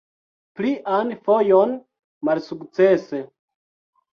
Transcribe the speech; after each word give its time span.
Plian 0.61 1.11
fojon 1.27 1.75
malsukcese. 2.29 3.21